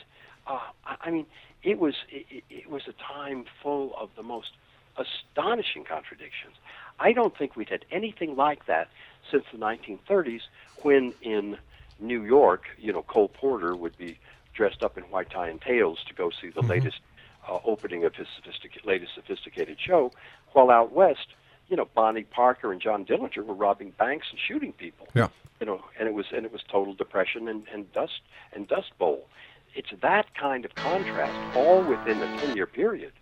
[0.47, 1.27] Uh, I, I mean,
[1.63, 4.51] it was it, it- was a time full of the most
[4.97, 6.55] astonishing contradictions.
[6.99, 8.89] I don't think we'd had anything like that
[9.31, 10.43] since the 1930s,
[10.83, 11.57] when in
[12.01, 14.19] New York, you know, Cole Porter would be
[14.55, 16.71] dressed up in white tie and tails to go see the Mm-hmm.
[16.71, 17.01] latest
[17.49, 20.13] uh, opening of his sophistic- latest sophisticated show,
[20.53, 21.27] while out west,
[21.73, 25.09] you know, Bonnie Parker and John Dillinger were robbing banks and shooting people.
[25.15, 25.29] Yeah.
[25.59, 28.21] You know, and it was and it was total depression and, and dust
[28.53, 29.27] and dust bowl.
[29.75, 33.13] It's that kind of contrast, all within a ten-year period,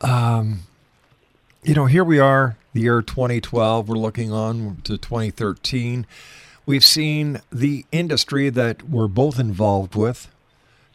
[0.00, 0.62] Um,
[1.62, 3.88] you know, here we are, the year 2012.
[3.88, 6.06] We're looking on to 2013.
[6.66, 10.26] We've seen the industry that we're both involved with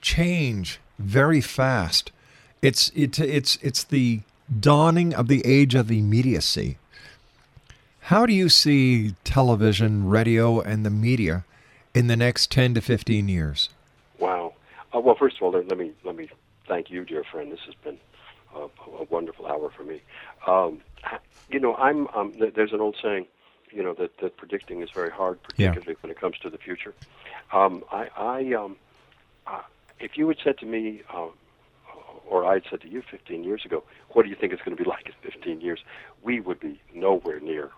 [0.01, 2.11] change very fast.
[2.61, 4.21] It's it's it's it's the
[4.59, 6.77] dawning of the age of immediacy.
[8.01, 11.43] How do you see television, radio, and the media
[11.95, 13.69] in the next 10 to 15 years?
[14.19, 14.53] Wow.
[14.95, 16.29] Uh, well, first of all, let me let me
[16.67, 17.51] thank you, dear friend.
[17.51, 17.97] This has been
[18.55, 18.67] uh,
[18.99, 20.01] a wonderful hour for me.
[20.47, 20.81] Um,
[21.49, 22.07] you know, I'm.
[22.15, 23.25] Um, there's an old saying,
[23.71, 25.69] you know, that, that predicting is very hard, Yeah.
[25.69, 26.93] particularly when it comes to the future.
[27.51, 28.77] Um, I, I um,
[29.99, 31.27] if you had said to me, uh,
[32.27, 34.75] or I had said to you 15 years ago, what do you think it's going
[34.75, 35.79] to be like in 15 years?
[36.23, 37.71] We would be nowhere near.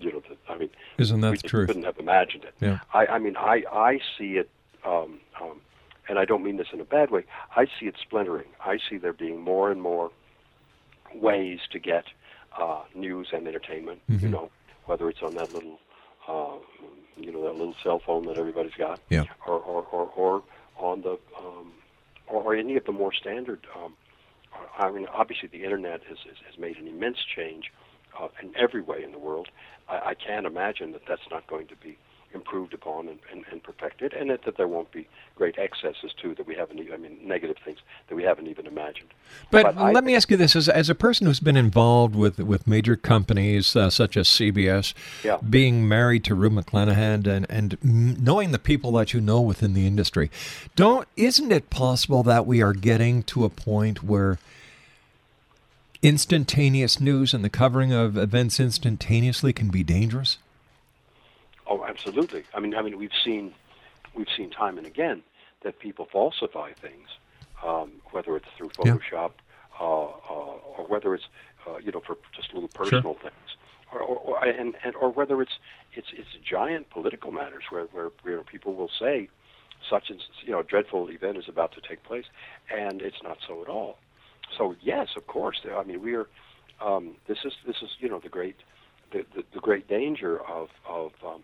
[0.00, 1.68] You know, the, I mean, Isn't that we the truth?
[1.68, 2.54] couldn't have imagined it.
[2.60, 2.78] Yeah.
[2.92, 4.50] I, I mean, I, I see it,
[4.84, 5.60] um, um,
[6.08, 7.24] and I don't mean this in a bad way.
[7.54, 8.46] I see it splintering.
[8.64, 10.10] I see there being more and more
[11.14, 12.04] ways to get
[12.58, 14.00] uh, news and entertainment.
[14.08, 14.30] You Mhm.
[14.30, 14.50] know,
[14.86, 15.78] whether it's on that little,
[16.26, 16.56] uh,
[17.16, 19.24] you know, that little cell phone that everybody's got, Yeah.
[19.46, 20.42] or, or, or, or
[20.78, 21.72] on the, um,
[22.26, 23.66] or, any of the more standard.
[23.76, 23.94] Um,
[24.78, 27.72] I mean, obviously, the internet has, has, has made an immense change
[28.18, 29.48] uh, in every way in the world.
[29.88, 31.98] I, I can't imagine that that's not going to be
[32.34, 36.34] improved upon and, and, and perfected, and that, that there won't be great excesses too
[36.34, 36.80] that we haven't.
[36.92, 39.08] I mean, negative things that we haven't even imagined.
[39.50, 42.38] But, I let me ask you this: as, as a person who's been involved with
[42.38, 45.38] with major companies uh, such as CBS, Yeah.
[45.48, 49.86] being married to Rue McClanahan, and and knowing the people that you know within the
[49.86, 50.30] industry,
[50.76, 54.38] don't isn't it possible that we are getting to a point where
[56.02, 60.38] instantaneous news and the covering of events instantaneously can be dangerous?
[61.68, 62.44] Oh, absolutely.
[62.54, 63.52] I mean, I mean, we've seen,
[64.14, 65.22] we've seen time and again
[65.62, 67.08] that people falsify things,
[67.64, 68.92] um, whether it's through Yeah.
[68.92, 69.32] Photoshop,
[69.80, 71.28] uh, uh, or whether it's,
[71.66, 73.56] uh, you know, for just little personal things,
[73.92, 75.58] or, or, or and, and or whether it's
[75.94, 79.28] it's it's giant political matters where where you know people will say
[79.88, 82.26] such and you know a dreadful event is about to take place,
[82.74, 83.98] and it's not so at all.
[84.56, 85.60] So yes, of course.
[85.76, 86.28] I mean, we are.
[86.80, 88.56] Um, this is this is you know the great
[89.12, 91.42] the, the, the great danger of of um,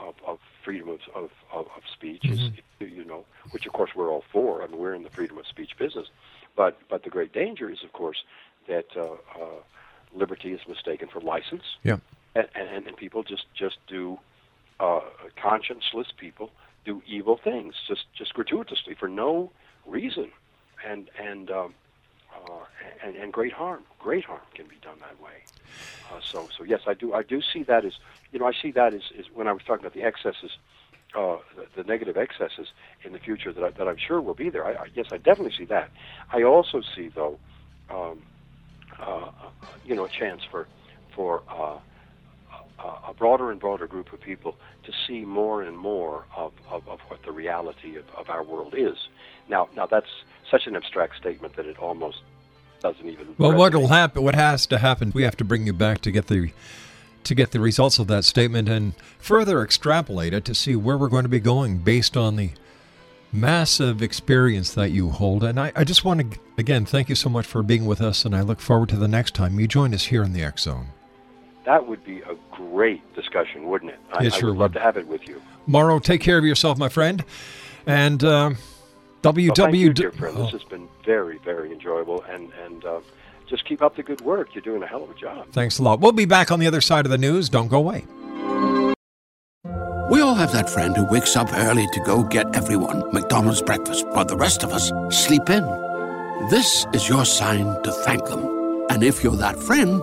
[0.00, 4.24] of, of freedom of, of, of, speech is you know which of course we're all
[4.32, 4.62] for.
[4.62, 6.08] I mean we're in the freedom of speech business,
[6.56, 8.24] but but the great danger is of course
[8.68, 9.60] that uh, uh,
[10.14, 11.98] liberty is mistaken for license, Yeah.
[12.34, 14.18] and, and, and people just just do
[14.80, 15.00] uh,
[15.42, 16.50] conscienceless people
[16.84, 19.50] do evil things just just gratuitously for no
[19.86, 20.30] reason,
[20.86, 21.74] and and um,
[22.38, 22.64] uh,
[23.04, 25.38] and, and great harm great harm can be done that way.
[26.10, 27.94] Uh, so so yes, I do I do see that as
[28.32, 30.52] you know I see that as, as when I was talking about the excesses.
[31.14, 32.68] Uh, the, the negative excesses
[33.02, 34.66] in the future that, I, that I'm sure will be there.
[34.66, 35.88] I, I, yes, I definitely see that.
[36.34, 37.38] I also see, though,
[37.88, 38.20] um,
[39.00, 39.30] uh,
[39.86, 40.68] you know, a chance for
[41.16, 41.78] for uh,
[42.78, 47.00] a broader and broader group of people to see more and more of, of, of
[47.08, 48.96] what the reality of, of our world is.
[49.48, 50.10] Now, now that's
[50.50, 52.22] such an abstract statement that it almost
[52.80, 53.34] doesn't even.
[53.38, 54.22] Well, what will happen?
[54.22, 55.12] What has to happen?
[55.14, 56.52] We have to bring you back to get the
[57.24, 61.08] to get the results of that statement and further extrapolate it to see where we're
[61.08, 62.50] going to be going based on the
[63.32, 65.44] massive experience that you hold.
[65.44, 68.24] And I, I just want to again thank you so much for being with us,
[68.24, 70.62] and I look forward to the next time you join us here in the X
[70.62, 70.88] Zone.
[71.68, 73.98] That would be a great discussion, wouldn't it?
[74.10, 75.42] I, It sure I would love to have it with you.
[75.66, 77.22] Morrow, take care of yourself, my friend.
[77.86, 78.52] And uh,
[79.22, 80.34] Well, thank you, dear friend.
[80.38, 83.00] This has been very, very enjoyable, and and uh,
[83.50, 84.54] just keep up the good work.
[84.54, 85.48] You're doing a hell of a job.
[85.52, 86.00] Thanks a lot.
[86.00, 87.50] We'll be back on the other side of the news.
[87.50, 88.06] Don't go away.
[90.10, 94.06] We all have that friend who wakes up early to go get everyone McDonald's breakfast,
[94.08, 95.64] while the rest of us sleep in.
[96.48, 98.86] This is your sign to thank them.
[98.88, 100.02] And if you're that friend,